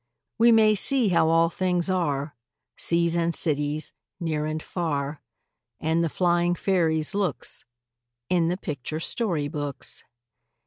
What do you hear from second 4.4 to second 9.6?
and far, And the flying fairies' looks, In the picture story